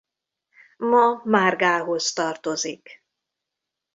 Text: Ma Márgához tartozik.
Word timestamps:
Ma 0.77 1.21
Márgához 1.25 2.13
tartozik. 2.13 3.03